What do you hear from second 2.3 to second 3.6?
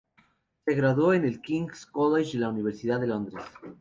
de la Universidad de Londres.